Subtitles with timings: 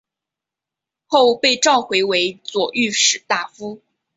[1.05, 3.81] 后被召回为左御史大夫。